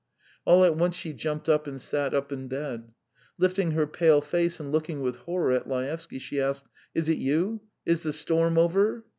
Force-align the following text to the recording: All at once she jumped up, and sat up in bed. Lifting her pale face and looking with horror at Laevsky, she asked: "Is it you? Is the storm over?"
All 0.45 0.65
at 0.65 0.75
once 0.75 0.95
she 0.95 1.13
jumped 1.13 1.47
up, 1.47 1.67
and 1.67 1.79
sat 1.79 2.15
up 2.15 2.31
in 2.31 2.47
bed. 2.47 2.91
Lifting 3.37 3.73
her 3.73 3.85
pale 3.85 4.19
face 4.19 4.59
and 4.59 4.71
looking 4.71 5.01
with 5.01 5.15
horror 5.17 5.51
at 5.51 5.67
Laevsky, 5.69 6.17
she 6.17 6.41
asked: 6.41 6.67
"Is 6.95 7.07
it 7.07 7.19
you? 7.19 7.61
Is 7.85 8.01
the 8.01 8.11
storm 8.11 8.57
over?" 8.57 9.05